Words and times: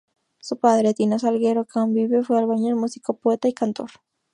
Su 0.39 0.57
padre, 0.57 0.95
Tino 0.95 1.19
Salguero, 1.19 1.65
que 1.65 1.77
aún 1.77 1.93
vive, 1.93 2.23
fue 2.23 2.39
albañil, 2.39 2.75
músico, 2.75 3.17
poeta 3.19 3.47
y 3.47 3.53
cantor. 3.53 3.91